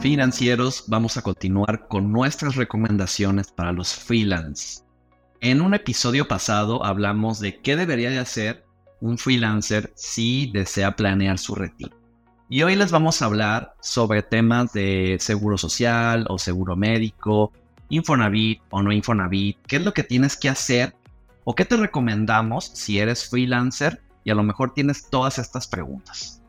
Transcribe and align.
financieros, 0.00 0.84
vamos 0.88 1.16
a 1.16 1.22
continuar 1.22 1.86
con 1.88 2.12
nuestras 2.12 2.56
recomendaciones 2.56 3.52
para 3.52 3.72
los 3.72 3.94
freelance. 3.94 4.82
En 5.40 5.60
un 5.60 5.74
episodio 5.74 6.28
pasado 6.28 6.84
hablamos 6.84 7.40
de 7.40 7.60
qué 7.60 7.76
debería 7.76 8.10
de 8.10 8.18
hacer 8.18 8.64
un 9.00 9.18
freelancer 9.18 9.92
si 9.94 10.50
desea 10.52 10.96
planear 10.96 11.38
su 11.38 11.54
retiro. 11.54 11.96
Y 12.48 12.62
hoy 12.62 12.76
les 12.76 12.90
vamos 12.90 13.22
a 13.22 13.26
hablar 13.26 13.74
sobre 13.80 14.22
temas 14.22 14.72
de 14.72 15.16
seguro 15.20 15.56
social 15.56 16.26
o 16.28 16.38
seguro 16.38 16.76
médico, 16.76 17.52
Infonavit 17.88 18.60
o 18.70 18.82
no 18.82 18.92
Infonavit, 18.92 19.58
qué 19.66 19.76
es 19.76 19.84
lo 19.84 19.94
que 19.94 20.04
tienes 20.04 20.36
que 20.36 20.48
hacer 20.48 20.94
o 21.44 21.54
qué 21.54 21.64
te 21.64 21.76
recomendamos 21.76 22.66
si 22.66 22.98
eres 22.98 23.28
freelancer 23.28 24.02
y 24.24 24.30
a 24.30 24.34
lo 24.34 24.42
mejor 24.42 24.74
tienes 24.74 25.08
todas 25.08 25.38
estas 25.38 25.66
preguntas. 25.66 26.41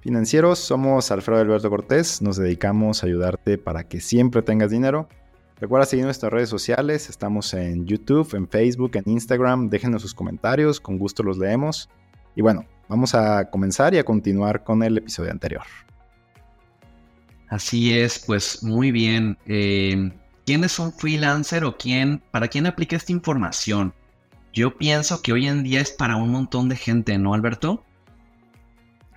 Financieros, 0.00 0.60
somos 0.60 1.10
Alfredo 1.10 1.40
Alberto 1.40 1.68
Cortés, 1.70 2.22
nos 2.22 2.36
dedicamos 2.36 3.02
a 3.02 3.06
ayudarte 3.06 3.58
para 3.58 3.84
que 3.84 4.00
siempre 4.00 4.42
tengas 4.42 4.70
dinero. 4.70 5.08
Recuerda 5.60 5.86
seguir 5.86 6.04
nuestras 6.04 6.32
redes 6.32 6.48
sociales, 6.48 7.10
estamos 7.10 7.52
en 7.52 7.84
YouTube, 7.84 8.32
en 8.34 8.48
Facebook, 8.48 8.92
en 8.94 9.02
Instagram, 9.06 9.68
déjenos 9.68 10.02
sus 10.02 10.14
comentarios, 10.14 10.78
con 10.78 10.98
gusto 10.98 11.24
los 11.24 11.36
leemos. 11.36 11.90
Y 12.36 12.42
bueno, 12.42 12.64
vamos 12.88 13.16
a 13.16 13.50
comenzar 13.50 13.92
y 13.92 13.98
a 13.98 14.04
continuar 14.04 14.62
con 14.62 14.84
el 14.84 14.98
episodio 14.98 15.32
anterior. 15.32 15.64
Así 17.48 17.98
es, 17.98 18.22
pues 18.24 18.62
muy 18.62 18.92
bien. 18.92 19.36
Eh, 19.46 20.12
¿Quién 20.46 20.62
es 20.62 20.78
un 20.78 20.92
freelancer 20.92 21.64
o 21.64 21.76
quién, 21.76 22.22
para 22.30 22.46
quién 22.46 22.66
aplica 22.66 22.94
esta 22.94 23.10
información? 23.10 23.92
Yo 24.52 24.76
pienso 24.76 25.22
que 25.22 25.32
hoy 25.32 25.48
en 25.48 25.64
día 25.64 25.80
es 25.80 25.90
para 25.90 26.16
un 26.16 26.30
montón 26.30 26.68
de 26.68 26.76
gente, 26.76 27.18
¿no, 27.18 27.34
Alberto? 27.34 27.84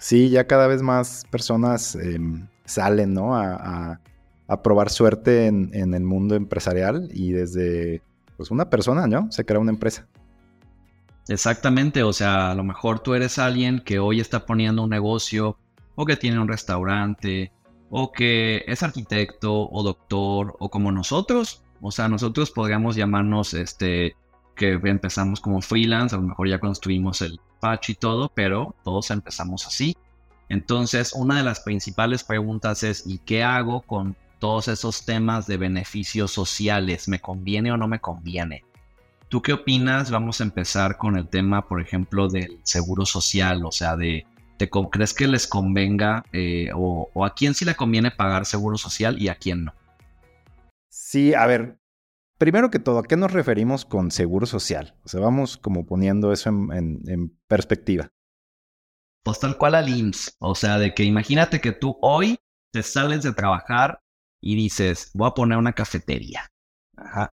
Sí, 0.02 0.32
ya 0.32 0.48
cada 0.48 0.66
vez 0.66 0.82
más 0.82 1.26
personas 1.30 1.94
em, 1.96 2.48
salen, 2.66 3.14
¿no? 3.14 3.36
A, 3.36 4.00
probar 4.64 4.90
suerte 4.90 5.46
en, 5.46 5.94
el 5.94 6.04
mundo 6.04 6.36
empresarial 6.36 7.08
y 7.14 7.32
desde, 7.32 8.02
pues 8.36 8.52
una 8.52 8.70
persona, 8.70 9.08
¿no? 9.08 9.32
Se 9.32 9.46
crea 9.46 9.60
una 9.62 9.72
empresa. 9.72 10.08
Exactamente, 11.30 12.04
o 12.04 12.12
sea, 12.12 12.52
a 12.52 12.56
lo 12.56 12.64
mejor 12.66 13.00
tú 13.00 13.14
eres 13.14 13.40
alguien 13.40 13.80
que 13.80 14.00
hoy 14.00 14.20
está 14.20 14.46
poniendo 14.46 14.84
un 14.84 14.90
negocio 14.90 15.58
o 15.96 16.06
que 16.06 16.18
tiene 16.18 16.40
un 16.40 16.50
restaurante 16.50 17.54
o 17.90 18.12
que 18.12 18.66
es 18.68 18.84
arquitecto 18.84 19.70
o 19.70 19.84
doctor 19.84 20.58
o 20.60 20.70
como 20.70 20.92
nosotros. 20.92 21.64
O 21.80 21.92
sea, 21.92 22.10
nosotros 22.10 22.52
podríamos 22.52 22.98
llamarnos 22.98 23.54
este 23.54 24.18
que 24.62 24.80
empezamos 24.84 25.40
como 25.40 25.60
freelance, 25.60 26.16
a 26.16 26.20
lo 26.20 26.28
mejor 26.28 26.48
ya 26.48 26.60
construimos 26.60 27.24
el 27.24 27.40
patch 27.60 27.90
y 27.90 27.96
todo, 27.96 28.32
pero 28.36 28.76
todos 28.84 29.10
empezamos 29.10 29.66
así. 29.66 29.98
Entonces, 30.50 31.14
una 31.14 31.38
de 31.38 31.44
las 31.44 31.62
principales 31.62 32.24
preguntas 32.24 32.84
es, 32.84 33.08
¿y 33.08 33.18
qué 33.18 33.44
hago 33.44 33.82
con 33.82 34.16
todos 34.38 34.68
esos 34.68 35.04
temas 35.04 35.48
de 35.48 35.58
beneficios 35.58 36.32
sociales? 36.32 37.08
¿Me 37.08 37.20
conviene 37.20 37.72
o 37.72 37.78
no 37.78 37.88
me 37.88 38.00
conviene? 38.00 38.64
¿Tú 39.30 39.42
qué 39.42 39.54
opinas? 39.54 40.12
Vamos 40.12 40.42
a 40.42 40.44
empezar 40.44 40.98
con 40.98 41.18
el 41.18 41.28
tema, 41.28 41.68
por 41.68 41.82
ejemplo, 41.82 42.28
del 42.28 42.60
seguro 42.62 43.08
social, 43.08 43.66
o 43.66 43.72
sea, 43.72 43.96
de, 43.96 44.28
¿crees 44.92 45.16
que 45.16 45.28
les 45.28 45.48
convenga 45.48 46.24
eh, 46.34 46.70
o, 46.76 47.10
o 47.16 47.26
a 47.26 47.34
quién 47.34 47.56
sí 47.56 47.66
le 47.66 47.74
conviene 47.74 48.12
pagar 48.12 48.46
seguro 48.46 48.78
social 48.78 49.20
y 49.20 49.30
a 49.30 49.36
quién 49.36 49.66
no? 49.66 49.74
Sí, 50.90 51.34
a 51.34 51.48
ver, 51.48 51.81
Primero 52.42 52.72
que 52.72 52.80
todo, 52.80 52.98
¿a 52.98 53.04
qué 53.04 53.18
nos 53.18 53.32
referimos 53.32 53.86
con 53.86 54.10
seguro 54.10 54.48
social? 54.48 54.98
O 55.04 55.10
sea, 55.10 55.20
vamos 55.20 55.58
como 55.58 55.86
poniendo 55.86 56.34
eso 56.34 56.50
en, 56.50 57.40
perspectiva. 57.48 58.10
Pues 59.24 59.40
tal 59.40 59.60
cual 59.60 59.76
al 59.76 59.88
IMSS. 59.88 60.38
O 60.40 60.56
sea, 60.56 60.80
de 60.80 60.96
que 60.96 61.04
imagínate 61.04 61.62
que 61.62 61.72
tú 61.72 62.00
hoy 62.02 62.40
te 62.74 62.82
sales 62.82 63.22
de 63.22 63.34
trabajar 63.34 64.00
y 64.42 64.56
dices, 64.56 65.12
voy 65.14 65.28
a 65.28 65.36
poner 65.36 65.60
una 65.60 65.74
cafetería. 65.74 66.48
Ajá. 66.98 67.30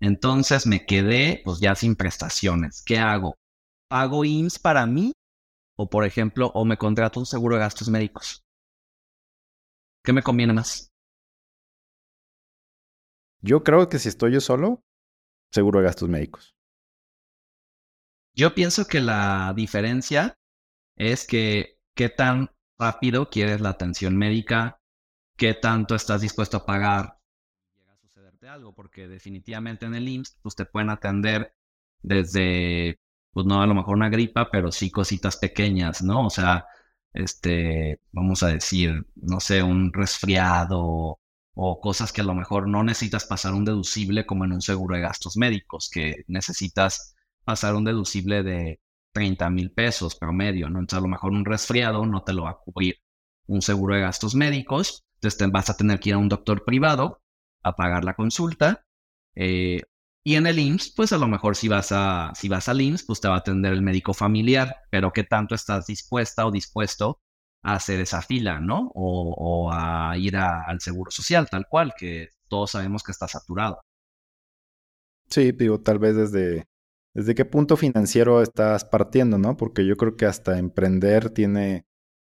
Entonces 0.00 0.66
me 0.66 0.86
quedé 0.86 1.42
pues 1.44 1.60
ya 1.60 1.74
sin 1.74 1.94
prestaciones. 1.94 2.82
¿Qué 2.82 2.98
hago? 2.98 3.34
¿Pago 3.90 4.24
IMSS 4.24 4.58
para 4.58 4.86
mí? 4.86 5.12
O 5.76 5.90
por 5.90 6.06
ejemplo, 6.06 6.50
o 6.54 6.64
me 6.64 6.78
contrato 6.78 7.20
un 7.20 7.26
seguro 7.26 7.56
de 7.56 7.60
gastos 7.60 7.90
médicos. 7.90 8.42
¿Qué 10.02 10.14
me 10.14 10.22
conviene 10.22 10.54
más? 10.54 10.88
Yo 13.40 13.62
creo 13.62 13.88
que 13.88 13.98
si 13.98 14.08
estoy 14.08 14.32
yo 14.32 14.40
solo, 14.40 14.82
seguro 15.50 15.80
de 15.80 15.86
gastos 15.86 16.08
médicos. 16.08 16.54
Yo 18.34 18.54
pienso 18.54 18.86
que 18.86 19.00
la 19.00 19.52
diferencia 19.56 20.38
es 20.96 21.26
que 21.26 21.78
qué 21.94 22.08
tan 22.08 22.50
rápido 22.78 23.30
quieres 23.30 23.60
la 23.60 23.70
atención 23.70 24.16
médica, 24.16 24.80
qué 25.36 25.54
tanto 25.54 25.94
estás 25.94 26.20
dispuesto 26.20 26.58
a 26.58 26.66
pagar 26.66 27.16
llega 27.76 27.92
a 27.92 27.96
sucederte 27.96 28.48
algo, 28.48 28.74
porque 28.74 29.08
definitivamente 29.08 29.86
en 29.86 29.94
el 29.94 30.08
IMSS 30.08 30.38
pues, 30.42 30.54
te 30.56 30.66
pueden 30.66 30.90
atender 30.90 31.54
desde, 32.02 33.00
pues 33.32 33.46
no 33.46 33.62
a 33.62 33.66
lo 33.66 33.74
mejor 33.74 33.96
una 33.96 34.08
gripa, 34.10 34.50
pero 34.50 34.70
sí 34.72 34.90
cositas 34.90 35.36
pequeñas, 35.36 36.02
¿no? 36.02 36.26
O 36.26 36.30
sea, 36.30 36.66
este, 37.12 38.00
vamos 38.12 38.42
a 38.42 38.48
decir, 38.48 39.06
no 39.14 39.40
sé, 39.40 39.62
un 39.62 39.92
resfriado 39.92 41.20
o 41.58 41.80
cosas 41.80 42.12
que 42.12 42.20
a 42.20 42.24
lo 42.24 42.34
mejor 42.34 42.68
no 42.68 42.82
necesitas 42.84 43.24
pasar 43.24 43.54
un 43.54 43.64
deducible 43.64 44.26
como 44.26 44.44
en 44.44 44.52
un 44.52 44.60
seguro 44.60 44.94
de 44.94 45.00
gastos 45.02 45.38
médicos, 45.38 45.88
que 45.90 46.24
necesitas 46.28 47.14
pasar 47.44 47.74
un 47.74 47.84
deducible 47.84 48.42
de 48.42 48.80
30 49.12 49.48
mil 49.48 49.72
pesos 49.72 50.16
promedio, 50.16 50.68
¿no? 50.68 50.80
Entonces 50.80 50.98
a 50.98 51.02
lo 51.02 51.08
mejor 51.08 51.32
un 51.32 51.46
resfriado 51.46 52.04
no 52.04 52.22
te 52.24 52.34
lo 52.34 52.42
va 52.42 52.50
a 52.50 52.58
cubrir 52.58 52.96
un 53.46 53.62
seguro 53.62 53.94
de 53.94 54.02
gastos 54.02 54.34
médicos, 54.34 55.06
entonces 55.14 55.50
vas 55.50 55.70
a 55.70 55.76
tener 55.78 55.98
que 55.98 56.10
ir 56.10 56.16
a 56.16 56.18
un 56.18 56.28
doctor 56.28 56.62
privado 56.62 57.22
a 57.62 57.74
pagar 57.74 58.04
la 58.04 58.14
consulta. 58.14 58.84
Eh, 59.34 59.80
y 60.22 60.34
en 60.34 60.46
el 60.46 60.58
IMSS, 60.58 60.92
pues 60.94 61.12
a 61.14 61.18
lo 61.18 61.26
mejor 61.26 61.56
si 61.56 61.68
vas, 61.68 61.90
a, 61.90 62.32
si 62.34 62.50
vas 62.50 62.68
al 62.68 62.82
IMSS, 62.82 63.04
pues 63.04 63.22
te 63.22 63.28
va 63.28 63.36
a 63.36 63.38
atender 63.38 63.72
el 63.72 63.80
médico 63.80 64.12
familiar, 64.12 64.76
pero 64.90 65.10
¿qué 65.10 65.24
tanto 65.24 65.54
estás 65.54 65.86
dispuesta 65.86 66.44
o 66.44 66.50
dispuesto 66.50 67.22
a 67.62 67.74
hacer 67.74 68.00
esa 68.00 68.22
fila, 68.22 68.60
¿no? 68.60 68.90
O, 68.94 69.70
a 69.72 70.16
ir 70.18 70.36
al 70.36 70.80
seguro 70.80 71.10
social, 71.10 71.48
tal 71.50 71.66
cual, 71.68 71.94
que 71.98 72.30
todos 72.48 72.72
sabemos 72.72 73.02
que 73.02 73.12
está 73.12 73.26
saturado. 73.28 73.80
Sí, 75.28 75.52
digo, 75.52 75.80
tal 75.80 75.98
vez 75.98 76.14
desde, 76.16 76.66
desde 77.14 77.34
qué 77.34 77.44
punto 77.44 77.76
financiero 77.76 78.42
estás 78.42 78.84
partiendo, 78.84 79.38
¿no? 79.38 79.56
Porque 79.56 79.84
yo 79.84 79.96
creo 79.96 80.16
que 80.16 80.26
hasta 80.26 80.58
emprender 80.58 81.30
tiene 81.30 81.86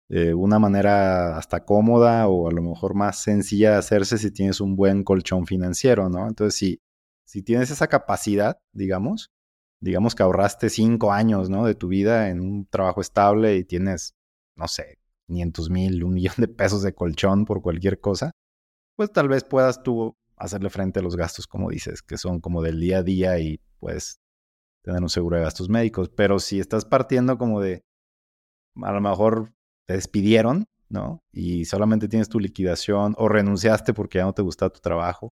eh, 0.09 0.33
una 0.33 0.57
manera 0.57 1.37
hasta 1.37 1.65
cómoda 1.65 2.27
o 2.27 2.49
a 2.49 2.51
lo 2.51 2.63
mejor 2.63 2.95
más 2.95 3.21
sencilla 3.21 3.71
de 3.71 3.77
hacerse 3.77 4.17
si 4.17 4.31
tienes 4.31 4.59
un 4.59 4.75
buen 4.75 5.03
colchón 5.03 5.45
financiero, 5.45 6.09
¿no? 6.09 6.27
Entonces, 6.27 6.55
si, 6.55 6.81
si 7.25 7.43
tienes 7.43 7.69
esa 7.69 7.87
capacidad, 7.87 8.57
digamos, 8.73 9.29
digamos 9.81 10.15
que 10.15 10.23
ahorraste 10.23 10.69
cinco 10.69 11.11
años, 11.13 11.49
¿no? 11.49 11.65
De 11.65 11.75
tu 11.75 11.87
vida 11.89 12.29
en 12.29 12.39
un 12.41 12.65
trabajo 12.67 13.01
estable 13.01 13.55
y 13.57 13.65
tienes, 13.65 14.15
no 14.55 14.67
sé, 14.67 14.98
500 15.29 15.69
mil, 15.69 16.03
un 16.03 16.13
millón 16.13 16.35
de 16.37 16.47
pesos 16.47 16.81
de 16.81 16.93
colchón 16.93 17.45
por 17.45 17.61
cualquier 17.61 17.99
cosa, 17.99 18.31
pues 18.95 19.11
tal 19.11 19.27
vez 19.29 19.43
puedas 19.43 19.83
tú 19.83 20.15
hacerle 20.35 20.69
frente 20.69 20.99
a 20.99 21.03
los 21.03 21.15
gastos, 21.15 21.47
como 21.47 21.69
dices, 21.69 22.01
que 22.01 22.17
son 22.17 22.39
como 22.41 22.61
del 22.61 22.79
día 22.79 22.99
a 22.99 23.03
día 23.03 23.39
y 23.39 23.59
puedes 23.79 24.19
tener 24.83 25.01
un 25.01 25.09
seguro 25.09 25.37
de 25.37 25.43
gastos 25.43 25.69
médicos. 25.69 26.09
Pero 26.09 26.39
si 26.39 26.59
estás 26.59 26.85
partiendo 26.85 27.37
como 27.37 27.61
de, 27.61 27.83
a 28.81 28.91
lo 28.91 29.01
mejor 29.01 29.53
te 29.85 29.93
despidieron, 29.93 30.65
¿no? 30.89 31.21
Y 31.31 31.65
solamente 31.65 32.07
tienes 32.07 32.29
tu 32.29 32.39
liquidación 32.39 33.15
o 33.17 33.29
renunciaste 33.29 33.93
porque 33.93 34.17
ya 34.19 34.25
no 34.25 34.33
te 34.33 34.41
gusta 34.41 34.69
tu 34.69 34.79
trabajo 34.79 35.31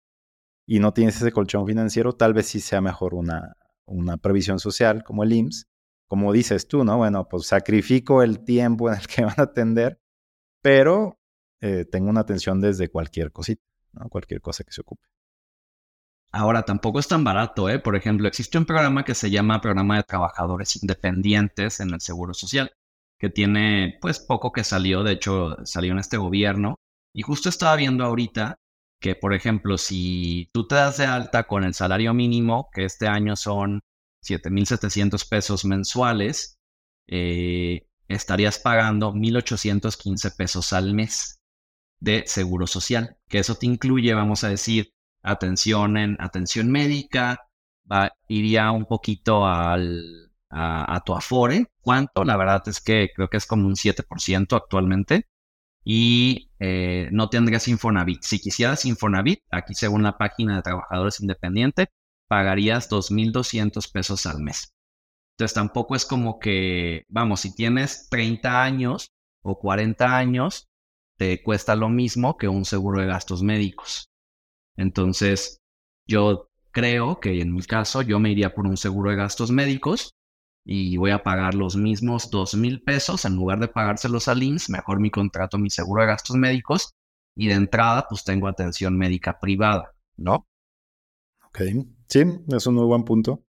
y 0.66 0.80
no 0.80 0.92
tienes 0.92 1.16
ese 1.16 1.32
colchón 1.32 1.66
financiero, 1.66 2.14
tal 2.14 2.34
vez 2.34 2.46
sí 2.46 2.60
sea 2.60 2.80
mejor 2.80 3.14
una, 3.14 3.56
una 3.86 4.16
previsión 4.16 4.58
social 4.58 5.04
como 5.04 5.22
el 5.22 5.32
IMSS 5.32 5.66
como 6.08 6.32
dices 6.32 6.68
tú, 6.68 6.84
¿no? 6.84 6.96
Bueno, 6.98 7.28
pues 7.28 7.46
sacrifico 7.46 8.22
el 8.22 8.44
tiempo 8.44 8.90
en 8.90 8.98
el 8.98 9.06
que 9.06 9.24
van 9.24 9.34
a 9.38 9.42
atender, 9.44 10.00
pero 10.62 11.18
eh, 11.60 11.84
tengo 11.90 12.10
una 12.10 12.20
atención 12.20 12.60
desde 12.60 12.88
cualquier 12.90 13.32
cosita, 13.32 13.62
¿no? 13.92 14.08
Cualquier 14.08 14.40
cosa 14.40 14.64
que 14.64 14.72
se 14.72 14.80
ocupe. 14.82 15.04
Ahora, 16.32 16.64
tampoco 16.64 16.98
es 16.98 17.06
tan 17.06 17.22
barato, 17.22 17.68
¿eh? 17.70 17.78
Por 17.78 17.94
ejemplo, 17.94 18.26
existe 18.26 18.58
un 18.58 18.64
programa 18.64 19.04
que 19.04 19.14
se 19.14 19.30
llama 19.30 19.60
Programa 19.60 19.96
de 19.98 20.02
Trabajadores 20.02 20.74
Independientes 20.82 21.78
en 21.78 21.90
el 21.94 22.00
Seguro 22.00 22.34
Social, 22.34 22.72
que 23.20 23.30
tiene, 23.30 23.98
pues, 24.00 24.18
poco 24.18 24.50
que 24.50 24.64
salió, 24.64 25.04
de 25.04 25.12
hecho, 25.12 25.56
salió 25.64 25.92
en 25.92 26.00
este 26.00 26.16
gobierno, 26.16 26.76
y 27.14 27.22
justo 27.22 27.48
estaba 27.48 27.76
viendo 27.76 28.04
ahorita 28.04 28.56
que, 29.00 29.14
por 29.14 29.32
ejemplo, 29.32 29.78
si 29.78 30.50
tú 30.52 30.66
te 30.66 30.74
das 30.74 30.96
de 30.96 31.06
alta 31.06 31.44
con 31.44 31.62
el 31.62 31.74
salario 31.74 32.14
mínimo, 32.14 32.68
que 32.72 32.84
este 32.84 33.06
año 33.06 33.36
son 33.36 33.80
7.700 34.24 35.28
pesos 35.28 35.64
mensuales, 35.64 36.58
eh, 37.06 37.86
estarías 38.08 38.58
pagando 38.58 39.12
1.815 39.12 40.36
pesos 40.36 40.72
al 40.72 40.94
mes 40.94 41.40
de 42.00 42.24
seguro 42.26 42.66
social, 42.66 43.16
que 43.28 43.38
eso 43.38 43.54
te 43.56 43.66
incluye, 43.66 44.14
vamos 44.14 44.44
a 44.44 44.48
decir, 44.48 44.92
atención 45.22 45.96
en 45.96 46.16
atención 46.20 46.70
médica, 46.70 47.48
va, 47.90 48.12
iría 48.28 48.70
un 48.72 48.86
poquito 48.86 49.46
al, 49.46 50.32
a, 50.50 51.02
tu 51.04 51.14
afore. 51.14 51.66
¿Cuánto? 51.80 52.24
La 52.24 52.36
verdad 52.36 52.62
es 52.66 52.80
que 52.80 53.10
creo 53.14 53.28
que 53.28 53.36
es 53.38 53.46
como 53.46 53.66
un 53.66 53.74
7% 53.76 54.56
actualmente. 54.56 55.28
y 55.84 56.50
eh, 56.60 57.08
no 57.12 57.28
tendrías 57.30 57.68
Infonavit. 57.68 58.22
Si 58.22 58.40
quisieras 58.40 58.84
Infonavit, 58.86 59.40
aquí 59.50 59.74
según 59.74 60.02
la 60.02 60.16
página 60.18 60.56
de 60.56 60.62
Trabajadores 60.62 61.20
Independientes, 61.20 61.88
pagarías 62.28 62.88
2.200 62.88 63.90
pesos 63.90 64.26
al 64.26 64.40
mes. 64.40 64.72
Entonces 65.34 65.54
tampoco 65.54 65.96
es 65.96 66.04
como 66.04 66.38
que, 66.38 67.04
vamos, 67.08 67.40
si 67.40 67.54
tienes 67.54 68.08
30 68.08 68.62
años 68.62 69.10
o 69.42 69.58
40 69.58 70.16
años, 70.16 70.68
te 71.16 71.42
cuesta 71.42 71.76
lo 71.76 71.88
mismo 71.88 72.36
que 72.36 72.48
un 72.48 72.64
seguro 72.64 73.00
de 73.00 73.06
gastos 73.06 73.42
médicos. 73.42 74.08
Entonces, 74.76 75.58
yo 76.06 76.48
creo 76.70 77.20
que 77.20 77.40
en 77.40 77.52
mi 77.52 77.62
caso 77.62 78.02
yo 78.02 78.18
me 78.18 78.30
iría 78.30 78.54
por 78.54 78.66
un 78.66 78.76
seguro 78.76 79.10
de 79.10 79.16
gastos 79.16 79.50
médicos 79.50 80.14
y 80.64 80.96
voy 80.96 81.10
a 81.10 81.22
pagar 81.22 81.54
los 81.54 81.76
mismos 81.76 82.30
dos 82.30 82.54
mil 82.54 82.82
pesos 82.82 83.24
en 83.24 83.36
lugar 83.36 83.60
de 83.60 83.68
pagárselos 83.68 84.28
al 84.28 84.42
INSS, 84.42 84.70
mejor 84.70 85.00
mi 85.00 85.10
contrato, 85.10 85.58
mi 85.58 85.70
seguro 85.70 86.02
de 86.02 86.08
gastos 86.08 86.36
médicos 86.36 86.94
y 87.36 87.48
de 87.48 87.54
entrada 87.54 88.06
pues 88.08 88.24
tengo 88.24 88.48
atención 88.48 88.96
médica 88.96 89.38
privada, 89.40 89.94
¿no? 90.16 90.46
Ok, 91.46 91.60
sí, 92.08 92.22
es 92.48 92.66
un 92.66 92.74
muy 92.74 92.86
buen 92.86 93.04
punto. 93.04 93.44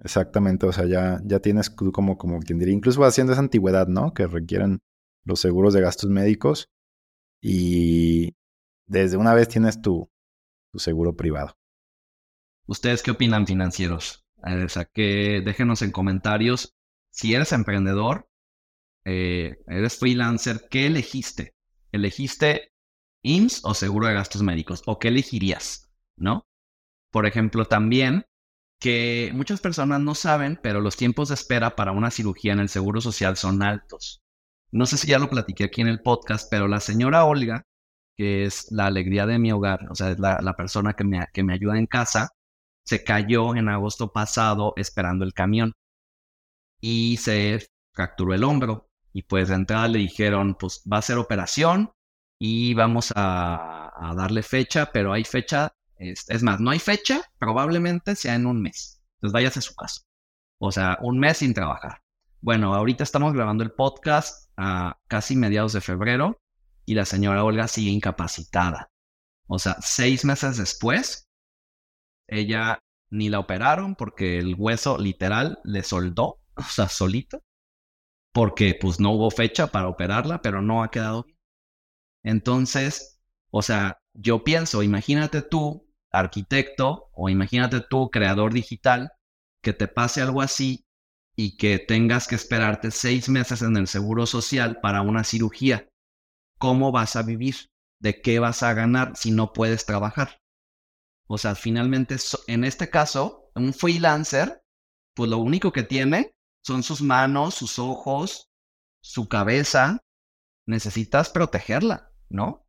Exactamente, 0.00 0.66
o 0.66 0.72
sea, 0.72 0.86
ya, 0.86 1.20
ya 1.24 1.40
tienes 1.40 1.70
como, 1.70 2.16
como 2.16 2.38
quien 2.40 2.58
diría, 2.58 2.74
incluso 2.74 3.02
haciendo 3.04 3.32
esa 3.32 3.42
antigüedad, 3.42 3.88
¿no? 3.88 4.14
Que 4.14 4.26
requieren 4.26 4.80
los 5.24 5.40
seguros 5.40 5.74
de 5.74 5.80
gastos 5.80 6.08
médicos 6.08 6.70
y 7.42 8.36
desde 8.86 9.16
una 9.16 9.34
vez 9.34 9.48
tienes 9.48 9.82
tu, 9.82 10.08
tu 10.72 10.78
seguro 10.78 11.16
privado. 11.16 11.56
¿Ustedes 12.66 13.02
qué 13.02 13.10
opinan 13.10 13.46
financieros? 13.46 14.24
O 14.36 14.68
sea, 14.68 14.84
que 14.84 15.42
déjenos 15.44 15.82
en 15.82 15.90
comentarios 15.90 16.76
si 17.10 17.34
eres 17.34 17.52
emprendedor, 17.52 18.28
eh, 19.04 19.56
eres 19.66 19.98
freelancer, 19.98 20.68
¿qué 20.70 20.86
elegiste? 20.86 21.56
¿Elegiste 21.90 22.72
IMSS 23.22 23.64
o 23.64 23.74
seguro 23.74 24.06
de 24.06 24.14
gastos 24.14 24.42
médicos? 24.42 24.82
¿O 24.86 24.98
qué 24.98 25.08
elegirías? 25.08 25.90
¿No? 26.16 26.46
Por 27.10 27.26
ejemplo, 27.26 27.64
también 27.64 28.24
que 28.80 29.30
muchas 29.34 29.60
personas 29.60 30.00
no 30.00 30.14
saben, 30.14 30.58
pero 30.62 30.80
los 30.80 30.96
tiempos 30.96 31.28
de 31.28 31.34
espera 31.34 31.76
para 31.76 31.92
una 31.92 32.10
cirugía 32.10 32.52
en 32.52 32.60
el 32.60 32.68
Seguro 32.68 33.00
Social 33.00 33.36
son 33.36 33.62
altos. 33.62 34.22
No 34.70 34.86
sé 34.86 34.98
si 34.98 35.08
ya 35.08 35.18
lo 35.18 35.30
platiqué 35.30 35.64
aquí 35.64 35.80
en 35.80 35.88
el 35.88 36.00
podcast, 36.02 36.48
pero 36.50 36.68
la 36.68 36.80
señora 36.80 37.24
Olga, 37.24 37.64
que 38.16 38.44
es 38.44 38.70
la 38.70 38.86
alegría 38.86 39.26
de 39.26 39.38
mi 39.38 39.52
hogar, 39.52 39.90
o 39.90 39.94
sea, 39.94 40.10
es 40.10 40.18
la, 40.18 40.54
persona 40.56 40.94
que 40.94 41.04
me, 41.04 41.26
que 41.32 41.42
me 41.42 41.54
ayuda 41.54 41.78
en 41.78 41.86
casa, 41.86 42.30
se 42.84 43.04
cayó 43.04 43.54
en 43.54 43.68
agosto 43.68 44.12
pasado 44.12 44.74
esperando 44.76 45.24
el 45.24 45.34
camión 45.34 45.72
y 46.80 47.16
se 47.18 47.66
fracturó 47.94 48.34
el 48.34 48.44
hombro. 48.44 48.88
Y 49.12 49.22
pues 49.22 49.48
de 49.48 49.56
entrada 49.56 49.88
le 49.88 50.00
dijeron, 50.00 50.54
pues 50.54 50.82
va 50.90 50.98
a 50.98 51.02
ser 51.02 51.18
operación 51.18 51.92
y 52.38 52.74
vamos 52.74 53.12
a, 53.16 53.90
a 53.96 54.14
darle 54.14 54.42
fecha, 54.42 54.90
pero 54.92 55.12
hay 55.12 55.24
fecha 55.24 55.72
es, 55.98 56.42
más, 56.42 56.60
no 56.60 56.70
hay 56.70 56.78
fecha, 56.78 57.22
probablemente 57.38 58.14
sea 58.14 58.34
en 58.34 58.46
un 58.46 58.62
mes. 58.62 59.00
Entonces 59.16 59.32
váyase 59.32 59.58
a 59.58 59.62
su 59.62 59.74
casa. 59.74 60.02
O 60.58 60.72
sea, 60.72 60.98
un 61.00 61.18
mes 61.18 61.38
sin 61.38 61.54
trabajar. 61.54 62.02
Bueno, 62.40 62.74
ahorita 62.74 63.02
estamos 63.02 63.32
grabando 63.32 63.64
el 63.64 63.72
podcast 63.72 64.50
a 64.56 64.98
casi 65.08 65.36
mediados 65.36 65.72
de 65.72 65.80
febrero 65.80 66.40
y 66.84 66.94
la 66.94 67.04
señora 67.04 67.44
Olga 67.44 67.68
sigue 67.68 67.90
incapacitada. 67.90 68.90
O 69.48 69.58
sea, 69.58 69.76
seis 69.80 70.24
meses 70.24 70.56
después, 70.56 71.28
ella 72.28 72.78
ni 73.10 73.28
la 73.28 73.40
operaron 73.40 73.96
porque 73.96 74.38
el 74.38 74.54
hueso 74.56 74.98
literal 74.98 75.58
le 75.64 75.82
soldó, 75.82 76.40
o 76.56 76.62
sea, 76.62 76.88
solito, 76.88 77.42
porque 78.32 78.76
pues 78.80 79.00
no 79.00 79.12
hubo 79.12 79.30
fecha 79.30 79.68
para 79.68 79.88
operarla, 79.88 80.42
pero 80.42 80.62
no 80.62 80.82
ha 80.82 80.90
quedado 80.90 81.24
bien. 81.24 81.38
Entonces, 82.22 83.20
o 83.50 83.62
sea, 83.62 83.98
yo 84.12 84.44
pienso, 84.44 84.82
imagínate 84.82 85.42
tú 85.42 85.87
arquitecto 86.12 87.10
o 87.12 87.28
imagínate 87.28 87.80
tú, 87.80 88.10
creador 88.10 88.52
digital, 88.52 89.12
que 89.62 89.72
te 89.72 89.88
pase 89.88 90.22
algo 90.22 90.42
así 90.42 90.84
y 91.36 91.56
que 91.56 91.78
tengas 91.78 92.26
que 92.26 92.34
esperarte 92.34 92.90
seis 92.90 93.28
meses 93.28 93.62
en 93.62 93.76
el 93.76 93.86
seguro 93.86 94.26
social 94.26 94.80
para 94.80 95.02
una 95.02 95.24
cirugía. 95.24 95.88
¿Cómo 96.58 96.90
vas 96.90 97.16
a 97.16 97.22
vivir? 97.22 97.70
¿De 98.00 98.20
qué 98.20 98.38
vas 98.38 98.62
a 98.62 98.74
ganar 98.74 99.16
si 99.16 99.30
no 99.30 99.52
puedes 99.52 99.86
trabajar? 99.86 100.40
O 101.28 101.38
sea, 101.38 101.54
finalmente, 101.54 102.16
en 102.46 102.64
este 102.64 102.90
caso, 102.90 103.50
un 103.54 103.74
freelancer, 103.74 104.62
pues 105.14 105.30
lo 105.30 105.38
único 105.38 105.72
que 105.72 105.82
tiene 105.82 106.32
son 106.64 106.82
sus 106.82 107.02
manos, 107.02 107.54
sus 107.54 107.78
ojos, 107.78 108.48
su 109.02 109.28
cabeza. 109.28 110.00
Necesitas 110.66 111.30
protegerla, 111.30 112.10
¿no? 112.28 112.67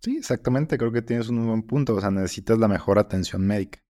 Sí, 0.00 0.16
exactamente, 0.16 0.78
creo 0.78 0.92
que 0.92 1.02
tienes 1.02 1.28
un 1.28 1.46
buen 1.46 1.62
punto, 1.62 1.94
o 1.94 2.00
sea, 2.00 2.10
necesitas 2.10 2.58
la 2.58 2.68
mejor 2.68 2.98
atención 2.98 3.46
médica. 3.46 3.80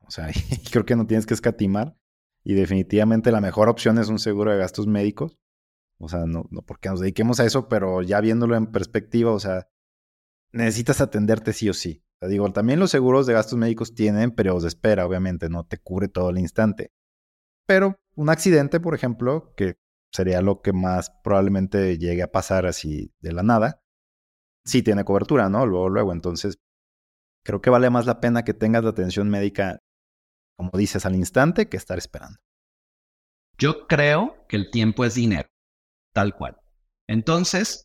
O 0.00 0.10
sea, 0.10 0.28
creo 0.72 0.84
que 0.84 0.96
no 0.96 1.06
tienes 1.06 1.26
que 1.26 1.34
escatimar 1.34 1.96
y 2.44 2.54
definitivamente 2.54 3.32
la 3.32 3.40
mejor 3.40 3.68
opción 3.68 3.98
es 3.98 4.08
un 4.08 4.18
seguro 4.18 4.50
de 4.50 4.58
gastos 4.58 4.86
médicos. 4.86 5.38
O 5.98 6.08
sea, 6.08 6.26
no, 6.26 6.46
no 6.50 6.62
porque 6.62 6.88
nos 6.88 7.00
dediquemos 7.00 7.38
a 7.38 7.46
eso, 7.46 7.68
pero 7.68 8.02
ya 8.02 8.20
viéndolo 8.20 8.56
en 8.56 8.66
perspectiva, 8.66 9.30
o 9.30 9.38
sea, 9.38 9.68
necesitas 10.50 11.00
atenderte 11.00 11.52
sí 11.52 11.68
o 11.68 11.74
sí. 11.74 12.02
O 12.16 12.18
sea, 12.20 12.28
digo, 12.28 12.52
también 12.52 12.80
los 12.80 12.90
seguros 12.90 13.26
de 13.26 13.34
gastos 13.34 13.58
médicos 13.58 13.94
tienen 13.94 14.32
periodos 14.32 14.62
de 14.62 14.68
espera, 14.68 15.06
obviamente, 15.06 15.48
no 15.48 15.64
te 15.64 15.78
cubre 15.78 16.08
todo 16.08 16.30
el 16.30 16.38
instante. 16.38 16.90
Pero 17.66 17.96
un 18.16 18.30
accidente, 18.30 18.80
por 18.80 18.94
ejemplo, 18.94 19.54
que 19.56 19.76
sería 20.12 20.42
lo 20.42 20.60
que 20.60 20.72
más 20.72 21.10
probablemente 21.22 21.98
llegue 21.98 22.22
a 22.22 22.32
pasar 22.32 22.66
así 22.66 23.14
de 23.20 23.32
la 23.32 23.42
nada, 23.42 23.81
sí 24.64 24.82
tiene 24.82 25.04
cobertura, 25.04 25.48
¿no? 25.48 25.66
Luego, 25.66 25.88
luego. 25.88 26.12
Entonces, 26.12 26.56
creo 27.44 27.60
que 27.60 27.70
vale 27.70 27.90
más 27.90 28.06
la 28.06 28.20
pena 28.20 28.44
que 28.44 28.54
tengas 28.54 28.84
la 28.84 28.90
atención 28.90 29.28
médica, 29.28 29.78
como 30.56 30.70
dices, 30.74 31.06
al 31.06 31.14
instante 31.14 31.68
que 31.68 31.76
estar 31.76 31.98
esperando. 31.98 32.38
Yo 33.58 33.86
creo 33.86 34.46
que 34.48 34.56
el 34.56 34.70
tiempo 34.70 35.04
es 35.04 35.14
dinero, 35.14 35.48
tal 36.12 36.34
cual. 36.34 36.58
Entonces, 37.08 37.84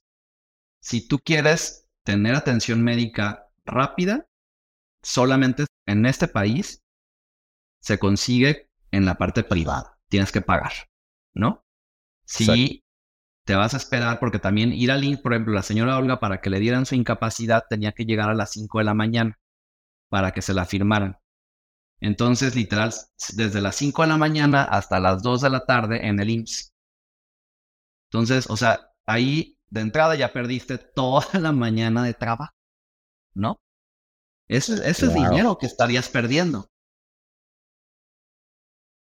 si 0.82 1.08
tú 1.08 1.20
quieres 1.20 1.88
tener 2.04 2.36
atención 2.36 2.84
médica 2.84 3.50
rápida, 3.66 4.28
solamente 5.04 5.66
en 5.86 6.06
este 6.06 6.28
país 6.28 6.82
se 7.82 8.00
consigue 8.00 8.70
en 8.92 9.06
la 9.06 9.18
parte 9.18 9.44
privada. 9.44 10.00
Tienes 10.10 10.32
que 10.32 10.42
pagar, 10.42 10.72
¿no? 11.34 11.64
Si 12.26 12.84
te 13.48 13.56
vas 13.56 13.74
a 13.74 13.78
esperar 13.78 14.20
porque 14.20 14.40
también 14.40 14.74
ir 14.74 14.92
al 14.92 15.06
INS, 15.06 15.22
por 15.22 15.32
ejemplo, 15.34 15.54
la 15.54 15.64
señora 15.64 15.98
Olga 15.98 16.20
para 16.20 16.42
que 16.42 16.50
le 16.50 16.60
dieran 16.60 16.86
su 16.86 16.96
incapacidad 16.96 17.64
tenía 17.70 17.94
que 17.94 18.04
llegar 18.04 18.30
a 18.30 18.34
las 18.34 18.52
5 18.52 18.80
de 18.80 18.84
la 18.84 18.94
mañana 18.94 19.40
para 20.10 20.34
que 20.34 20.42
se 20.42 20.54
la 20.54 20.66
firmaran. 20.66 21.18
Entonces, 22.02 22.56
literal, 22.56 22.94
desde 23.36 23.62
las 23.62 23.78
5 23.78 24.02
de 24.02 24.08
la 24.10 24.18
mañana 24.18 24.64
hasta 24.64 25.00
las 25.00 25.24
2 25.24 25.42
de 25.44 25.50
la 25.50 25.66
tarde 25.66 26.08
en 26.08 26.20
el 26.20 26.30
IMSS. 26.30 26.74
Entonces, 28.12 28.50
o 28.50 28.58
sea, 28.58 28.92
ahí 29.06 29.58
de 29.70 29.80
entrada 29.80 30.16
ya 30.16 30.34
perdiste 30.34 30.78
toda 30.78 31.26
la 31.40 31.54
mañana 31.54 32.04
de 32.04 32.14
trabajo, 32.14 32.54
¿no? 33.34 33.62
Ese, 34.50 34.74
ese 34.74 35.06
es 35.06 35.14
dinero 35.14 35.58
que 35.58 35.68
estarías 35.68 36.10
perdiendo. 36.10 36.70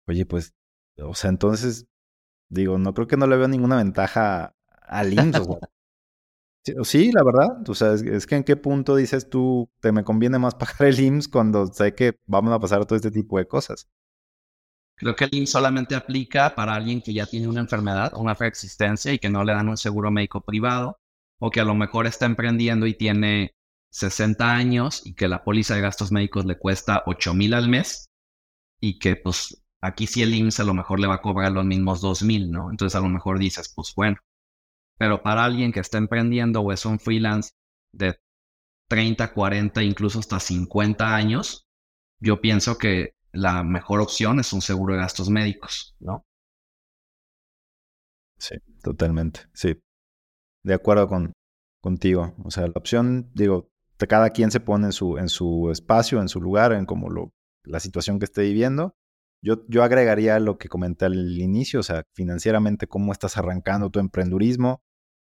Oye, 0.07 0.25
pues, 0.25 0.55
o 0.99 1.13
sea, 1.13 1.31
entonces 1.31 1.85
Digo, 2.49 2.77
no 2.77 2.93
creo 2.93 3.07
que 3.07 3.17
no 3.17 3.27
le 3.27 3.37
veo 3.37 3.47
ninguna 3.47 3.77
ventaja 3.77 4.55
al 4.81 5.13
IMSS. 5.13 5.47
sí, 6.83 7.11
la 7.11 7.23
verdad. 7.23 7.69
O 7.69 7.75
sea, 7.75 7.93
es, 7.93 8.25
que 8.25 8.35
en 8.35 8.43
qué 8.43 8.55
punto 8.55 8.95
dices 8.95 9.29
tú, 9.29 9.69
te 9.79 9.91
me 9.91 10.03
conviene 10.03 10.39
más 10.39 10.55
pagar 10.55 10.87
el 10.87 10.99
IMSS 10.99 11.27
cuando 11.27 11.67
sé 11.67 11.93
que 11.93 12.19
vamos 12.25 12.53
a 12.53 12.59
pasar 12.59 12.85
todo 12.85 12.95
este 12.95 13.11
tipo 13.11 13.37
de 13.37 13.47
cosas. 13.47 13.89
Creo 14.95 15.15
que 15.15 15.25
el 15.25 15.35
IMSS 15.35 15.51
solamente 15.51 15.95
aplica 15.95 16.55
para 16.55 16.73
alguien 16.73 17.01
que 17.01 17.13
ya 17.13 17.25
tiene 17.25 17.47
una 17.47 17.61
enfermedad, 17.61 18.13
una 18.15 18.31
existencia 18.31 19.13
y 19.13 19.19
que 19.19 19.29
no 19.29 19.43
le 19.43 19.53
dan 19.53 19.69
un 19.69 19.77
seguro 19.77 20.09
médico 20.09 20.41
privado, 20.41 20.99
o 21.39 21.51
que 21.51 21.59
a 21.59 21.65
lo 21.65 21.75
mejor 21.75 22.07
está 22.07 22.25
emprendiendo 22.25 22.87
y 22.87 22.95
tiene 22.95 23.55
60 23.91 24.53
años 24.53 25.05
y 25.05 25.13
que 25.13 25.27
la 25.27 25.43
póliza 25.43 25.75
de 25.75 25.81
gastos 25.81 26.11
médicos 26.11 26.45
le 26.45 26.57
cuesta 26.57 27.03
8 27.05 27.33
mil 27.33 27.53
al 27.53 27.69
mes 27.69 28.09
y 28.79 28.99
que 28.99 29.15
pues 29.15 29.63
Aquí 29.81 30.07
sí 30.07 30.23
el 30.23 30.33
IMSS 30.33 30.61
a 30.61 30.63
lo 30.63 30.73
mejor 30.73 30.99
le 30.99 31.07
va 31.07 31.15
a 31.15 31.21
cobrar 31.21 31.51
los 31.51 31.65
mismos 31.65 32.01
2.000, 32.01 32.49
¿no? 32.49 32.71
Entonces 32.71 32.95
a 32.95 33.01
lo 33.01 33.09
mejor 33.09 33.39
dices, 33.39 33.71
pues 33.75 33.93
bueno. 33.95 34.17
Pero 34.97 35.21
para 35.21 35.43
alguien 35.45 35.71
que 35.71 35.79
está 35.79 35.97
emprendiendo 35.97 36.61
o 36.61 36.71
es 36.71 36.85
un 36.85 36.99
freelance 36.99 37.51
de 37.93 38.19
30, 38.89 39.33
40, 39.33 39.83
incluso 39.83 40.19
hasta 40.19 40.39
50 40.39 41.15
años, 41.15 41.67
yo 42.19 42.41
pienso 42.41 42.77
que 42.77 43.13
la 43.31 43.63
mejor 43.63 44.01
opción 44.01 44.39
es 44.39 44.53
un 44.53 44.61
seguro 44.61 44.95
de 44.95 45.01
gastos 45.01 45.29
médicos, 45.29 45.95
¿no? 45.99 46.23
Sí, 48.39 48.55
totalmente, 48.81 49.41
sí. 49.53 49.79
De 50.63 50.73
acuerdo 50.73 51.07
con, 51.07 51.33
contigo. 51.81 52.35
O 52.43 52.51
sea, 52.51 52.67
la 52.67 52.73
opción, 52.75 53.29
digo, 53.33 53.69
cada 54.07 54.29
quien 54.31 54.51
se 54.51 54.59
pone 54.59 54.87
en 54.87 54.91
su, 54.91 55.17
en 55.17 55.29
su 55.29 55.69
espacio, 55.71 56.21
en 56.21 56.29
su 56.29 56.41
lugar, 56.41 56.73
en 56.73 56.85
como 56.85 57.09
lo, 57.09 57.31
la 57.63 57.79
situación 57.79 58.19
que 58.19 58.25
esté 58.25 58.43
viviendo. 58.43 58.95
Yo, 59.41 59.65
yo 59.67 59.83
agregaría 59.83 60.39
lo 60.39 60.57
que 60.57 60.69
comenté 60.69 61.05
al 61.05 61.37
inicio, 61.39 61.79
o 61.79 61.83
sea, 61.83 62.03
financieramente, 62.13 62.87
cómo 62.87 63.11
estás 63.11 63.37
arrancando 63.37 63.89
tu 63.89 63.99
emprendurismo. 63.99 64.81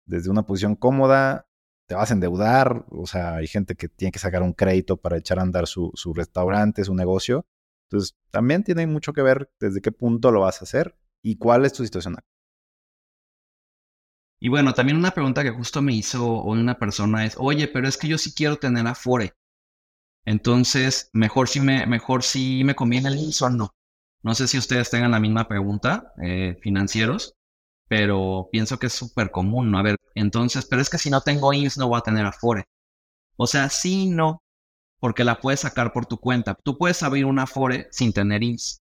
desde 0.07 0.31
una 0.31 0.45
posición 0.45 0.77
cómoda, 0.77 1.47
te 1.87 1.95
vas 1.95 2.11
a 2.11 2.15
endeudar, 2.15 2.87
o 2.91 3.07
sea, 3.07 3.37
hay 3.37 3.47
gente 3.47 3.75
que 3.77 3.89
tiene 3.89 4.13
que 4.13 4.19
sacar 4.19 4.43
un 4.43 4.53
crédito 4.55 4.97
para 4.97 5.19
echar 5.19 5.39
a 5.39 5.43
andar 5.43 5.67
su, 5.67 5.91
su 5.95 6.15
restaurante, 6.15 6.85
su 6.85 6.95
negocio. 6.95 7.47
Entonces, 7.91 8.17
también 8.31 8.65
tiene 8.65 8.87
mucho 8.87 9.13
que 9.13 9.23
ver 9.23 9.51
desde 9.61 9.81
qué 9.83 9.93
punto 9.93 10.33
lo 10.33 10.41
vas 10.41 10.61
a 10.63 10.65
hacer 10.65 10.97
y 11.23 11.37
cuál 11.37 11.65
es 11.65 11.73
tu 11.73 11.85
situación. 11.85 12.17
Y 14.41 14.49
bueno, 14.49 14.75
también 14.75 14.99
una 14.99 15.13
pregunta 15.13 15.45
que 15.45 15.51
justo 15.51 15.83
me 15.83 15.95
hizo 15.95 16.43
una 16.43 16.79
persona 16.79 17.25
es, 17.25 17.37
oye, 17.39 17.69
pero 17.69 17.87
es 17.87 17.97
que 17.97 18.09
yo 18.09 18.19
sí 18.19 18.33
quiero 18.35 18.57
tener 18.57 18.87
Afore. 18.87 19.35
Entonces, 20.25 21.11
mejor 21.13 21.49
si 21.49 21.61
me, 21.61 21.87
mejor 21.87 22.23
si 22.25 22.65
me 22.65 22.75
conviene 22.75 23.09
el 23.09 23.17
INS 23.19 23.43
o 23.43 23.51
no. 23.51 23.75
No 24.23 24.35
sé 24.35 24.47
si 24.49 24.59
ustedes 24.59 24.91
tengan 24.91 25.11
la 25.11 25.21
misma 25.21 25.49
pregunta, 25.49 26.13
eh, 26.23 26.57
financieros, 26.63 27.35
pero 27.89 28.49
pienso 28.53 28.79
que 28.79 28.87
es 28.87 28.93
súper 28.93 29.31
común, 29.31 29.71
¿no? 29.71 29.79
A 29.79 29.83
ver, 29.83 29.97
entonces, 30.15 30.67
pero 30.67 30.81
es 30.81 30.89
que 30.89 30.99
si 30.99 31.11
no 31.11 31.21
tengo 31.21 31.53
INS 31.53 31.79
no 31.79 31.89
voy 31.89 31.99
a 31.99 32.03
tener 32.03 32.25
Afore. 32.25 32.65
O 33.37 33.47
sea, 33.47 33.69
sí 33.69 34.09
no, 34.09 34.43
porque 35.01 35.25
la 35.25 35.41
puedes 35.41 35.61
sacar 35.61 35.93
por 35.93 36.07
tu 36.07 36.19
cuenta. 36.19 36.55
Tú 36.63 36.79
puedes 36.79 37.03
abrir 37.03 37.27
una 37.27 37.43
Afore 37.43 37.89
sin 37.91 38.13
tener 38.13 38.43
INS. 38.43 38.81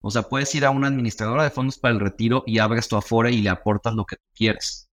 O 0.00 0.10
sea, 0.10 0.24
puedes 0.24 0.54
ir 0.54 0.66
a 0.66 0.70
una 0.70 0.88
administradora 0.88 1.44
de 1.44 1.50
fondos 1.50 1.78
para 1.78 1.94
el 1.94 2.00
retiro 2.00 2.42
y 2.46 2.58
abres 2.58 2.88
tu 2.88 2.96
Afore 2.96 3.30
y 3.30 3.40
le 3.40 3.50
aportas 3.50 3.94
lo 3.94 4.04
que 4.04 4.16
tú 4.16 4.24
quieres. 4.34 4.90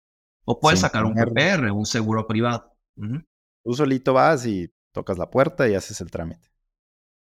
O 0.45 0.59
puedes 0.59 0.79
sacar 0.79 1.05
un 1.05 1.13
PPR, 1.13 1.71
un 1.71 1.85
seguro 1.85 2.25
privado. 2.25 2.75
Tú 3.63 3.73
solito 3.73 4.13
vas 4.13 4.45
y 4.45 4.71
tocas 4.91 5.17
la 5.17 5.29
puerta 5.29 5.67
y 5.67 5.75
haces 5.75 6.01
el 6.01 6.09
trámite. 6.09 6.49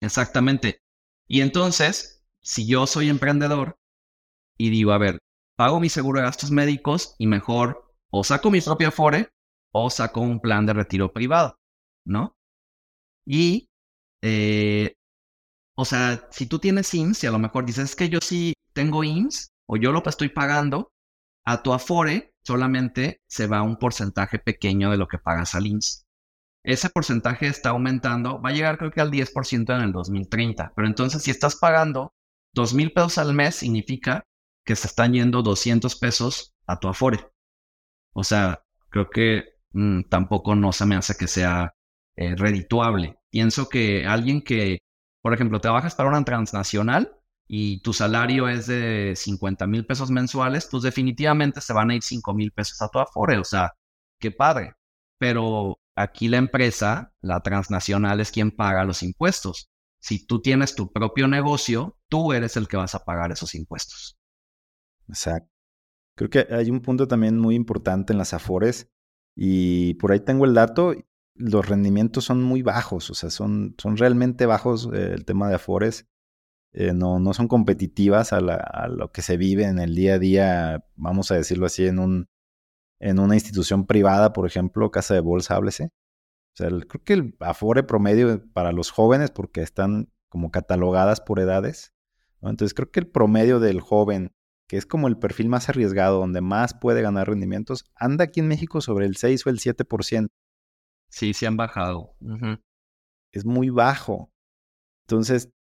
Exactamente. 0.01 0.83
Y 1.29 1.41
entonces, 1.41 2.22
si 2.43 2.67
yo 2.67 2.87
soy 2.87 3.09
emprendedor 3.09 3.79
y 4.59 4.71
digo, 4.71 4.93
a 4.93 4.99
ver, 4.99 5.19
pago 5.57 5.81
mi 5.81 5.89
seguro 5.89 6.21
de 6.21 6.27
gastos 6.27 6.51
médicos 6.51 7.15
y 7.19 7.27
mejor 7.27 7.95
o 8.11 8.25
saco 8.25 8.51
mi 8.51 8.61
propio 8.61 8.89
Afore 8.89 9.31
o 9.73 9.89
saco 9.91 10.21
un 10.21 10.41
plan 10.41 10.67
de 10.67 10.75
retiro 10.75 11.13
privado, 11.13 11.59
¿no? 12.05 12.37
Y, 13.25 13.69
eh, 14.23 14.95
o 15.77 15.85
sea, 15.85 16.29
si 16.31 16.47
tú 16.47 16.59
tienes 16.59 16.93
IMSS 16.93 17.25
y 17.25 17.27
a 17.27 17.31
lo 17.31 17.39
mejor 17.39 17.65
dices 17.65 17.97
que 17.97 18.09
yo 18.09 18.19
sí 18.21 18.55
tengo 18.73 19.05
IMSS 19.05 19.53
o 19.67 19.77
yo 19.77 19.93
lo 19.93 20.03
estoy 20.05 20.29
pagando, 20.29 20.93
a 21.45 21.63
tu 21.63 21.73
Afore 21.73 22.35
solamente 22.45 23.23
se 23.27 23.47
va 23.47 23.63
un 23.63 23.77
porcentaje 23.77 24.39
pequeño 24.39 24.91
de 24.91 24.97
lo 24.97 25.09
que 25.09 25.19
pagas 25.19 25.55
al 25.55 25.67
IMSS. 25.67 26.05
Ese 26.65 26.91
porcentaje 26.91 27.47
está 27.47 27.71
aumentando, 27.71 28.41
va 28.41 28.51
a 28.51 28.53
llegar 28.53 28.79
creo 28.79 28.91
que 28.91 29.01
al 29.01 29.11
10% 29.11 29.75
en 29.75 29.83
el 29.83 29.93
2030, 29.93 30.73
pero 30.77 30.87
entonces 30.87 31.23
si 31.23 31.31
estás 31.31 31.57
pagando 31.57 32.15
dos 32.53 32.75
mil 32.75 32.93
pesos 32.93 33.19
al 33.19 33.35
mes 33.35 33.57
significa 33.57 34.25
que 34.65 34.77
se 34.77 34.87
están 34.87 35.13
yendo 35.13 35.43
200 35.43 35.97
pesos 35.97 36.55
a 36.67 36.79
tu 36.79 36.89
Afore. 36.89 37.29
O 38.13 38.25
sea, 38.25 38.63
creo 38.91 39.11
que 39.11 39.45
mm, 39.73 40.03
tampoco 40.09 40.55
no 40.55 40.73
se 40.73 40.87
me 40.87 40.97
hace 40.97 41.17
que 41.17 41.27
sea 41.27 41.75
eh, 42.17 42.35
redituable. 42.37 43.19
Pienso 43.31 43.69
que 43.69 44.07
alguien 44.07 44.43
que, 44.43 44.79
por 45.23 45.35
ejemplo, 45.35 45.61
trabajas 45.61 45.95
para 45.95 46.09
una 46.11 46.25
transnacional 46.25 47.17
y 47.49 47.81
tu 47.83 47.93
salario 47.93 48.49
es 48.49 48.67
de 48.67 49.15
50 49.17 49.67
mil 49.67 49.87
pesos 49.87 50.11
mensuales, 50.11 50.69
pues 50.71 50.83
definitivamente 50.83 51.61
se 51.61 51.73
van 51.73 51.91
a 51.91 51.95
ir 51.97 52.03
5 52.03 52.35
mil 52.35 52.53
pesos 52.53 52.81
a 52.83 52.89
tu 52.89 52.99
Afore. 52.99 53.39
O 53.39 53.45
sea, 53.45 53.73
qué 54.21 54.31
padre. 54.31 54.75
Pero 55.19 55.79
aquí 55.97 56.29
la 56.29 56.39
empresa, 56.39 57.13
la 57.21 57.41
transnacional, 57.41 58.21
es 58.21 58.31
quien 58.33 58.51
paga 58.51 58.85
los 58.85 59.03
impuestos. 59.03 59.69
Si 60.03 60.27
tú 60.27 60.43
tienes 60.43 60.75
tu 60.75 60.93
propio 60.93 61.29
negocio, 61.29 61.97
tú 62.09 62.33
eres 62.33 62.57
el 62.57 62.67
que 62.67 62.77
vas 62.77 62.95
a 62.97 63.05
pagar 63.05 63.31
esos 63.31 63.55
impuestos. 63.55 64.19
Exacto. 65.09 65.49
Creo 66.17 66.29
que 66.29 66.47
hay 66.51 66.71
un 66.71 66.81
punto 66.81 67.07
también 67.07 67.39
muy 67.39 67.55
importante 67.55 68.13
en 68.13 68.19
las 68.19 68.35
Afores 68.35 68.91
y 69.37 69.95
por 69.95 70.13
ahí 70.13 70.21
tengo 70.21 70.45
el 70.45 70.55
dato, 70.55 70.95
los 71.35 71.69
rendimientos 71.69 72.25
son 72.25 72.43
muy 72.43 72.63
bajos, 72.63 73.11
o 73.11 73.15
sea, 73.15 73.31
son, 73.31 73.75
son 73.79 73.97
realmente 73.97 74.45
bajos 74.45 74.91
eh, 74.93 75.13
el 75.15 75.25
tema 75.25 75.49
de 75.49 75.55
Afores. 75.55 76.07
Eh, 76.75 76.93
no, 76.95 77.21
no 77.21 77.33
son 77.35 77.49
competitivas 77.49 78.33
a, 78.33 78.41
lo 78.41 79.13
que 79.13 79.23
se 79.23 79.37
vive 79.37 79.65
en 79.65 79.79
el 79.79 79.95
día 79.95 80.15
a 80.15 80.19
día, 80.19 80.85
vamos 80.97 81.31
a 81.31 81.37
decirlo 81.37 81.67
así, 81.67 81.87
en, 81.87 81.99
un, 81.99 82.29
en 82.99 83.19
una 83.19 83.35
institución 83.35 83.87
privada, 83.87 84.33
por 84.33 84.47
ejemplo, 84.47 84.91
casa 84.91 85.15
de 85.15 85.21
bolsa, 85.21 85.55
háblese. 85.55 85.91
O 86.55 86.57
sea, 86.57 86.69
creo 86.69 87.05
que 87.05 87.13
el 87.15 87.37
Afore 87.41 87.83
promedio 87.83 88.43
para 88.53 88.73
los 88.73 88.91
jóvenes, 88.91 89.31
porque 89.31 89.63
están 89.63 90.13
como 90.29 90.51
catalogadas 90.51 91.21
por 91.21 91.41
edades, 91.41 91.95
entonces 92.51 92.75
creo 92.75 92.91
que 92.91 93.01
el 93.01 93.07
promedio 93.07 93.61
del 93.61 93.81
joven, 93.81 94.35
que 94.69 94.77
es 94.77 94.87
como 94.87 95.09
el 95.09 95.19
perfil 95.19 95.49
más 95.49 95.69
arriesgado, 95.69 96.19
donde 96.19 96.41
más 96.41 96.75
puede 96.75 97.03
ganar 97.03 97.29
rendimientos, 97.29 97.85
anda 97.95 98.25
aquí 98.25 98.41
en 98.41 98.49
México 98.49 98.81
sobre 98.81 99.07
el 99.07 99.17
6 99.17 99.47
o 99.47 99.51
el 99.51 99.61
7%. 99.61 100.29
Sí, 101.09 101.35
sí 101.35 101.47
han 101.47 101.57
bajado. 101.57 102.17
Es 103.33 103.45
muy 103.45 103.71
bajo. 103.71 104.33
Entonces, 105.07 105.51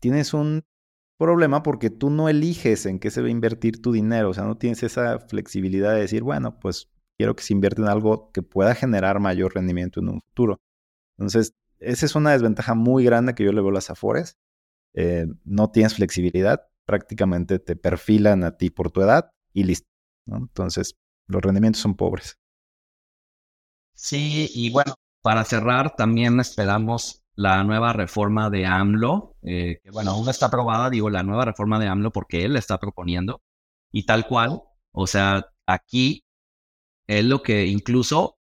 tienes 0.00 0.32
un 0.34 0.64
problema 1.18 1.62
porque 1.62 1.90
tú 1.90 2.10
no 2.10 2.28
eliges 2.28 2.86
en 2.86 2.98
qué 2.98 3.10
se 3.10 3.20
va 3.20 3.28
a 3.28 3.30
invertir 3.30 3.82
tu 3.82 3.92
dinero, 3.92 4.30
o 4.30 4.34
sea, 4.34 4.44
no 4.44 4.56
tienes 4.56 4.82
esa 4.82 5.18
flexibilidad 5.18 5.92
de 5.92 6.00
decir, 6.00 6.22
bueno, 6.22 6.58
pues 6.58 6.90
quiero 7.20 7.36
que 7.36 7.42
se 7.42 7.52
invierta 7.52 7.82
en 7.82 7.88
algo 7.88 8.30
que 8.32 8.40
pueda 8.40 8.74
generar 8.74 9.20
mayor 9.20 9.54
rendimiento 9.54 10.00
en 10.00 10.08
un 10.08 10.22
futuro. 10.22 10.58
Entonces, 11.18 11.52
esa 11.78 12.06
es 12.06 12.14
una 12.14 12.30
desventaja 12.30 12.74
muy 12.74 13.04
grande 13.04 13.34
que 13.34 13.44
yo 13.44 13.52
le 13.52 13.60
veo 13.60 13.68
a 13.68 13.74
las 13.74 13.90
Afores. 13.90 14.38
Eh, 14.94 15.26
no 15.44 15.70
tienes 15.70 15.96
flexibilidad, 15.96 16.62
prácticamente 16.86 17.58
te 17.58 17.76
perfilan 17.76 18.42
a 18.42 18.56
ti 18.56 18.70
por 18.70 18.90
tu 18.90 19.02
edad 19.02 19.32
y 19.52 19.64
listo. 19.64 19.86
Entonces, 20.28 20.94
los 21.26 21.42
rendimientos 21.42 21.82
son 21.82 21.94
pobres. 21.94 22.38
Sí, 23.94 24.48
y 24.54 24.70
bueno, 24.70 24.94
para 25.20 25.44
cerrar, 25.44 25.96
también 25.96 26.40
esperamos 26.40 27.22
la 27.34 27.62
nueva 27.64 27.92
reforma 27.92 28.48
de 28.48 28.64
AMLO, 28.64 29.36
eh, 29.42 29.78
que 29.84 29.90
bueno, 29.90 30.12
aún 30.12 30.26
está 30.30 30.46
aprobada, 30.46 30.88
digo, 30.88 31.10
la 31.10 31.22
nueva 31.22 31.44
reforma 31.44 31.78
de 31.78 31.86
AMLO 31.86 32.12
porque 32.12 32.46
él 32.46 32.54
la 32.54 32.60
está 32.60 32.78
proponiendo, 32.78 33.42
y 33.92 34.06
tal 34.06 34.26
cual, 34.26 34.62
o 34.92 35.06
sea, 35.06 35.50
aquí 35.66 36.24
es 37.10 37.24
lo 37.24 37.42
que 37.42 37.66
incluso 37.66 38.38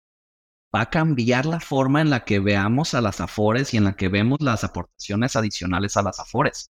va 0.75 0.82
a 0.82 0.90
cambiar 0.90 1.46
la 1.46 1.58
forma 1.58 2.02
en 2.02 2.10
la 2.10 2.26
que 2.26 2.38
veamos 2.38 2.92
a 2.92 3.00
las 3.00 3.22
Afores 3.22 3.72
y 3.72 3.78
en 3.78 3.84
la 3.84 3.96
que 3.96 4.08
vemos 4.08 4.40
las 4.42 4.62
aportaciones 4.62 5.37
adicionales 5.37 5.96
a 5.96 6.02
las 6.02 6.20
Afores. 6.20 6.70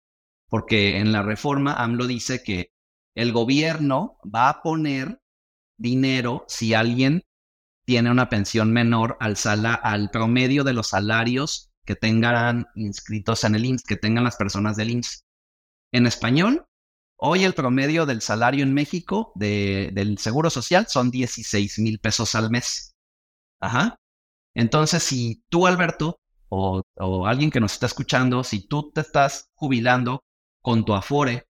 Porque 0.51 0.99
en 0.99 1.13
la 1.13 1.23
reforma 1.23 1.73
AMLO 1.73 2.07
dice 2.07 2.43
que 2.43 2.73
el 3.15 3.33
gobierno 3.33 4.19
va 4.23 4.51
a 4.51 4.63
poner 4.63 5.23
dinero 5.79 6.45
si 6.47 6.75
alguien 6.75 7.23
tiene 7.87 8.11
una 8.11 8.29
pensión 8.29 8.71
menor 8.71 9.17
al, 9.19 9.37
al 9.83 10.11
promedio 10.11 10.65
de 10.65 10.75
los 10.75 10.89
salarios 10.89 11.71
que 11.87 11.97
tengan 11.97 12.67
inscritos 12.75 13.45
en 13.45 13.55
el 13.55 13.65
IMSS, 13.65 13.85
que 13.85 13.97
tengan 13.97 14.25
las 14.25 14.37
personas 14.37 14.77
del 14.77 14.91
IMSS. 14.91 15.25
En 15.93 16.07
español, 16.07 16.68
Hoy 17.21 17.43
el 17.43 17.53
promedio 17.53 18.07
del 18.07 18.23
salario 18.23 18.63
en 18.63 18.73
México 18.73 19.33
del 19.35 20.19
Seguro 20.19 20.51
Social 20.51 20.87
son 20.89 21.11
16 21.11 21.81
mil 21.81 21.99
pesos 21.99 22.37
al 22.37 22.49
mes. 22.49 22.95
Ajá. 23.61 23.97
Entonces, 24.55 25.03
si 25.03 25.43
tú, 25.49 25.67
Alberto, 25.67 26.21
o, 26.49 26.83
alguien 27.27 27.51
que 27.51 27.59
nos 27.59 27.73
está 27.73 27.87
escuchando, 27.87 28.45
si 28.45 28.69
tú 28.69 28.93
te 28.93 29.01
estás 29.01 29.51
jubilando 29.55 30.23
con 30.63 30.85
tu 30.85 30.95
Afore 30.95 31.49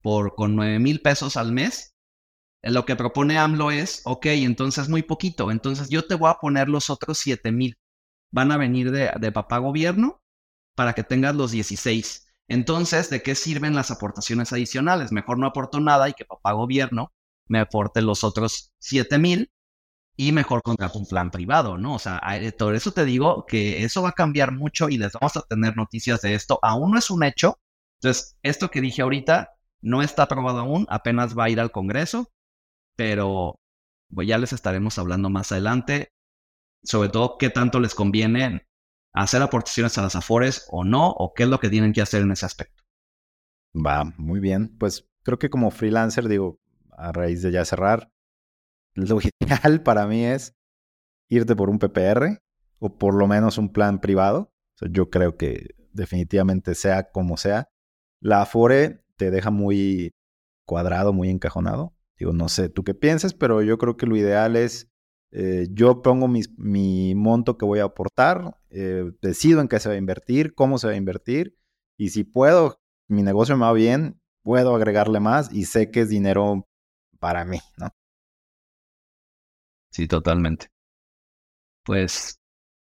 por 0.00 0.34
con 0.34 0.56
9 0.56 0.78
mil 0.78 1.02
pesos 1.02 1.36
al 1.36 1.52
mes, 1.52 1.94
lo 2.62 2.86
que 2.86 2.96
propone 2.96 3.38
AMLO 3.38 3.70
es, 3.70 4.00
ok, 4.04 4.26
entonces 4.26 4.88
muy 4.88 5.02
poquito, 5.02 5.50
entonces 5.50 5.90
yo 5.90 6.06
te 6.06 6.14
voy 6.14 6.30
a 6.30 6.38
poner 6.40 6.68
los 6.68 6.88
otros 6.88 7.18
7 7.18 7.52
mil. 7.52 7.76
Van 8.30 8.50
a 8.50 8.56
venir 8.56 8.90
de, 8.90 9.10
de 9.20 9.32
papá 9.32 9.58
gobierno 9.58 10.22
para 10.74 10.94
que 10.94 11.04
tengas 11.04 11.34
los 11.34 11.50
16. 11.50 12.31
Entonces, 12.48 13.10
¿de 13.10 13.22
qué 13.22 13.34
sirven 13.34 13.74
las 13.74 13.90
aportaciones 13.90 14.52
adicionales? 14.52 15.12
Mejor 15.12 15.38
no 15.38 15.46
aporto 15.46 15.80
nada 15.80 16.08
y 16.08 16.14
que 16.14 16.24
papá 16.24 16.52
gobierno 16.52 17.12
me 17.46 17.60
aporte 17.60 18.02
los 18.02 18.24
otros 18.24 18.72
7 18.78 19.18
mil 19.18 19.50
y 20.16 20.32
mejor 20.32 20.62
contrato 20.62 20.98
un 20.98 21.06
plan 21.06 21.30
privado, 21.30 21.78
¿no? 21.78 21.94
O 21.94 21.98
sea, 21.98 22.20
por 22.58 22.74
eso 22.74 22.92
te 22.92 23.04
digo 23.04 23.46
que 23.46 23.84
eso 23.84 24.02
va 24.02 24.10
a 24.10 24.12
cambiar 24.12 24.52
mucho 24.52 24.88
y 24.88 24.98
les 24.98 25.12
vamos 25.12 25.36
a 25.36 25.42
tener 25.42 25.76
noticias 25.76 26.20
de 26.22 26.34
esto. 26.34 26.58
Aún 26.62 26.92
no 26.92 26.98
es 26.98 27.10
un 27.10 27.24
hecho. 27.24 27.58
Entonces, 28.00 28.36
esto 28.42 28.70
que 28.70 28.80
dije 28.80 29.02
ahorita 29.02 29.54
no 29.80 30.02
está 30.02 30.24
aprobado 30.24 30.60
aún, 30.60 30.86
apenas 30.90 31.36
va 31.36 31.44
a 31.44 31.50
ir 31.50 31.60
al 31.60 31.72
Congreso, 31.72 32.30
pero 32.96 33.56
pues 34.14 34.28
ya 34.28 34.38
les 34.38 34.52
estaremos 34.52 34.98
hablando 34.98 35.30
más 35.30 35.52
adelante, 35.52 36.12
sobre 36.84 37.08
todo 37.08 37.38
qué 37.38 37.50
tanto 37.50 37.80
les 37.80 37.94
conviene 37.94 38.66
hacer 39.12 39.42
aportaciones 39.42 39.96
a 39.98 40.02
las 40.02 40.16
Afores 40.16 40.66
o 40.70 40.84
no, 40.84 41.10
o 41.10 41.34
qué 41.34 41.44
es 41.44 41.48
lo 41.48 41.60
que 41.60 41.68
tienen 41.68 41.92
que 41.92 42.02
hacer 42.02 42.22
en 42.22 42.32
ese 42.32 42.46
aspecto. 42.46 42.82
Va, 43.74 44.04
muy 44.16 44.40
bien. 44.40 44.76
Pues 44.78 45.08
creo 45.22 45.38
que 45.38 45.50
como 45.50 45.70
freelancer, 45.70 46.28
digo, 46.28 46.60
a 46.90 47.12
raíz 47.12 47.42
de 47.42 47.52
ya 47.52 47.64
cerrar, 47.64 48.10
lo 48.94 49.18
ideal 49.20 49.82
para 49.82 50.06
mí 50.06 50.24
es 50.24 50.54
irte 51.28 51.56
por 51.56 51.70
un 51.70 51.78
PPR 51.78 52.42
o 52.78 52.98
por 52.98 53.14
lo 53.14 53.26
menos 53.26 53.58
un 53.58 53.72
plan 53.72 54.00
privado. 54.00 54.52
yo 54.90 55.10
creo 55.10 55.36
que 55.36 55.74
definitivamente 55.92 56.74
sea 56.74 57.10
como 57.10 57.36
sea, 57.36 57.68
la 58.20 58.42
Afore 58.42 59.04
te 59.16 59.30
deja 59.30 59.50
muy 59.50 60.14
cuadrado, 60.66 61.12
muy 61.12 61.28
encajonado. 61.30 61.94
Digo, 62.18 62.32
no 62.32 62.48
sé 62.48 62.68
tú 62.68 62.84
qué 62.84 62.94
piensas, 62.94 63.34
pero 63.34 63.62
yo 63.62 63.78
creo 63.78 63.96
que 63.96 64.06
lo 64.06 64.16
ideal 64.16 64.56
es, 64.56 64.90
eh, 65.32 65.66
yo 65.70 66.02
pongo 66.02 66.28
mi 66.28 67.14
monto 67.14 67.56
que 67.56 67.64
voy 67.64 67.80
a 67.80 67.84
aportar, 67.84 68.56
eh, 68.70 69.10
decido 69.22 69.60
en 69.60 69.68
qué 69.68 69.80
se 69.80 69.88
va 69.88 69.94
a 69.94 69.98
invertir, 69.98 70.54
cómo 70.54 70.78
se 70.78 70.86
va 70.86 70.92
a 70.92 70.96
invertir, 70.96 71.56
y 71.96 72.10
si 72.10 72.24
puedo, 72.24 72.80
mi 73.08 73.22
negocio 73.22 73.56
me 73.56 73.64
va 73.64 73.72
bien, 73.72 74.20
puedo 74.42 74.74
agregarle 74.74 75.20
más 75.20 75.52
y 75.52 75.64
sé 75.64 75.90
que 75.90 76.00
es 76.00 76.08
dinero 76.10 76.68
para 77.18 77.44
mí, 77.44 77.58
¿no? 77.78 77.88
Sí, 79.90 80.06
totalmente. 80.06 80.68
Pues, 81.84 82.40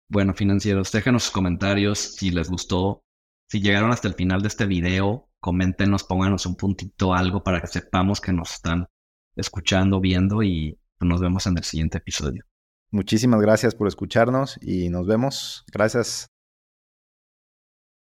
bueno, 0.09 0.35
financieros, 0.35 0.93
déjenos 0.93 1.25
sus 1.25 1.33
comentarios 1.33 1.99
si 1.99 2.31
les 2.31 2.49
gustó, 2.51 3.05
si 3.49 3.61
llegaron 3.61 3.91
hasta 3.91 4.09
el 4.09 4.15
final 4.15 4.43
de 4.43 4.49
este 4.49 4.67
video, 4.67 5.29
coméntenos, 5.41 6.05
pónganos 6.05 6.47
un 6.47 6.57
puntito, 6.57 7.15
algo 7.15 7.43
para 7.43 7.61
que 7.61 7.67
sepamos 7.69 8.21
que 8.21 8.33
nos 8.33 8.53
están 8.53 8.87
escuchando, 9.37 10.01
viendo 10.01 10.43
y 10.43 10.79
nos 11.05 11.21
vemos 11.21 11.47
en 11.47 11.57
el 11.59 11.65
siguiente 11.65 11.99
episodio. 11.99 12.45
Muchísimas 12.91 13.41
gracias 13.41 13.75
por 13.75 13.89
escucharnos 13.89 14.59
y 14.63 14.89
nos 14.89 15.07
vemos. 15.07 15.65
Gracias. 15.73 16.34